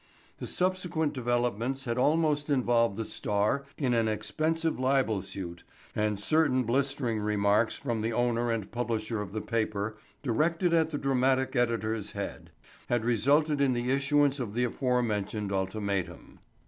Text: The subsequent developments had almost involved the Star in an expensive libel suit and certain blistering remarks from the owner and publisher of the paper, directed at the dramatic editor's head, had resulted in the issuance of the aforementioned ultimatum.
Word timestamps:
The 0.39 0.47
subsequent 0.47 1.13
developments 1.13 1.85
had 1.85 1.99
almost 1.99 2.49
involved 2.49 2.97
the 2.97 3.05
Star 3.05 3.65
in 3.77 3.93
an 3.93 4.07
expensive 4.07 4.79
libel 4.79 5.21
suit 5.21 5.63
and 5.95 6.19
certain 6.19 6.63
blistering 6.63 7.19
remarks 7.19 7.75
from 7.75 8.01
the 8.01 8.11
owner 8.11 8.49
and 8.49 8.71
publisher 8.71 9.21
of 9.21 9.31
the 9.31 9.41
paper, 9.41 9.99
directed 10.23 10.73
at 10.73 10.89
the 10.89 10.97
dramatic 10.97 11.55
editor's 11.55 12.13
head, 12.13 12.49
had 12.89 13.05
resulted 13.05 13.61
in 13.61 13.73
the 13.73 13.91
issuance 13.91 14.39
of 14.39 14.55
the 14.55 14.63
aforementioned 14.63 15.51
ultimatum. 15.51 16.39